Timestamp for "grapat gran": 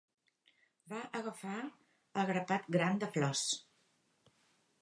2.31-3.01